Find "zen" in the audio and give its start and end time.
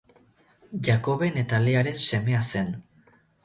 2.51-2.77